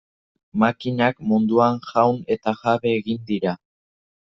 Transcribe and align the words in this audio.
Makinak 0.61 1.19
munduan 1.33 1.77
jaun 1.91 2.19
eta 2.39 2.57
jabe 2.65 2.97
egin 3.03 3.23
dira. 3.31 3.57